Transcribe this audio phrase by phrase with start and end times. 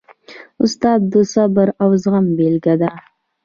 [0.65, 2.91] استاد د صبر او زغم بېلګه ده.